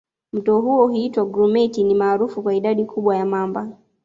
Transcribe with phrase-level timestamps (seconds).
[0.33, 3.69] Mto huo huitwa Grumeti ni maarufu kwa idadi kubwa ya mamba